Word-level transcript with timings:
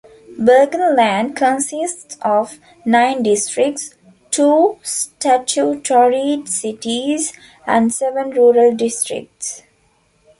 Burgenland 0.39 1.35
consists 1.35 2.17
of 2.23 2.57
nine 2.85 3.21
districts, 3.21 3.93
two 4.31 4.79
statutory 4.81 6.41
cities 6.47 7.33
and 7.67 7.93
seven 7.93 8.31
rural 8.31 8.75
districts. 8.75 9.61